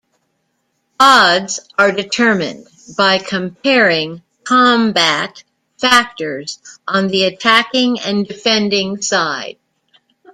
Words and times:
Odds 0.99 1.59
are 1.77 1.91
determined 1.91 2.67
by 2.97 3.19
comparing 3.19 4.23
combat 4.43 5.43
factors 5.77 6.57
on 6.87 7.07
the 7.09 7.25
attacking 7.25 7.99
and 7.99 8.27
defending 8.27 8.99
side. 8.99 9.57